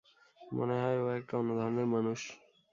মনে 0.51 0.75
হয় 0.81 0.97
ও 0.99 1.17
একটা 1.17 1.33
অন্য 1.39 1.49
ধরণের 1.59 1.87
মানুষ! 1.93 2.19